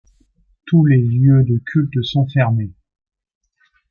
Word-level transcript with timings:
Tous 0.65 0.83
les 0.87 0.99
lieux 0.99 1.43
de 1.43 1.59
cultes 1.63 2.01
sont 2.03 2.25
fermés. 2.29 2.71